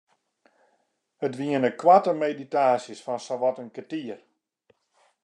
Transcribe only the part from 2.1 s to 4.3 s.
meditaasjes fan sawat in kertier.